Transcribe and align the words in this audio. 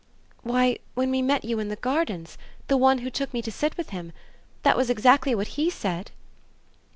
"Why 0.41 0.79
when 0.95 1.11
we 1.11 1.21
met 1.21 1.45
you 1.45 1.59
in 1.59 1.67
the 1.67 1.75
Gardens 1.75 2.35
the 2.65 2.75
one 2.75 2.97
who 3.05 3.11
took 3.11 3.31
me 3.35 3.43
to 3.43 3.51
sit 3.51 3.77
with 3.77 3.91
him. 3.91 4.13
That 4.63 4.75
was 4.75 4.89
exactly 4.89 5.35
what 5.35 5.49
HE 5.49 5.69
said." 5.69 6.09